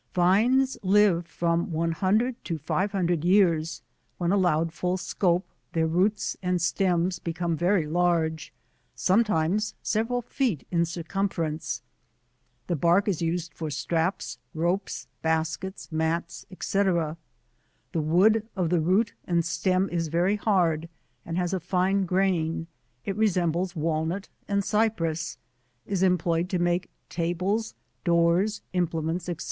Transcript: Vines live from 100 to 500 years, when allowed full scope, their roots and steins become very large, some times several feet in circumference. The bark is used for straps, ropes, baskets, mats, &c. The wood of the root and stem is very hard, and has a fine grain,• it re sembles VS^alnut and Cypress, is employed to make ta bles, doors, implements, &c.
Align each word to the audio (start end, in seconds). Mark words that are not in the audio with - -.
Vines 0.15 0.79
live 0.81 1.27
from 1.27 1.71
100 1.71 2.43
to 2.45 2.57
500 2.57 3.23
years, 3.23 3.83
when 4.17 4.31
allowed 4.31 4.73
full 4.73 4.97
scope, 4.97 5.45
their 5.73 5.85
roots 5.85 6.35
and 6.41 6.59
steins 6.59 7.19
become 7.19 7.55
very 7.55 7.85
large, 7.85 8.51
some 8.95 9.23
times 9.23 9.75
several 9.83 10.23
feet 10.23 10.65
in 10.71 10.85
circumference. 10.85 11.83
The 12.65 12.75
bark 12.75 13.07
is 13.07 13.21
used 13.21 13.53
for 13.53 13.69
straps, 13.69 14.39
ropes, 14.55 15.05
baskets, 15.21 15.91
mats, 15.91 16.47
&c. 16.61 16.79
The 16.81 17.17
wood 17.93 18.47
of 18.55 18.71
the 18.71 18.81
root 18.81 19.13
and 19.27 19.45
stem 19.45 19.87
is 19.91 20.07
very 20.07 20.35
hard, 20.35 20.89
and 21.23 21.37
has 21.37 21.53
a 21.53 21.59
fine 21.59 22.05
grain,• 22.07 22.61
it 23.05 23.15
re 23.15 23.27
sembles 23.27 23.73
VS^alnut 23.75 24.29
and 24.47 24.65
Cypress, 24.65 25.37
is 25.85 26.01
employed 26.01 26.49
to 26.49 26.57
make 26.57 26.89
ta 27.07 27.33
bles, 27.35 27.75
doors, 28.03 28.61
implements, 28.73 29.25
&c. 29.25 29.35